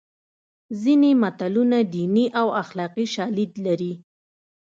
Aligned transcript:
ځینې 0.81 1.11
متلونه 1.21 1.77
دیني 1.93 2.25
او 2.39 2.47
اخلاقي 2.63 3.05
شالید 3.13 3.51
لري 3.65 3.93